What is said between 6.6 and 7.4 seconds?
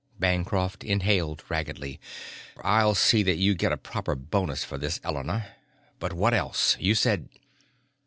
You said...."